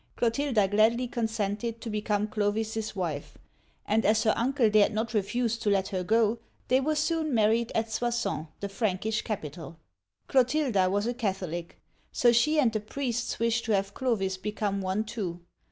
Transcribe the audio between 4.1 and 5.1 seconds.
her uncle dared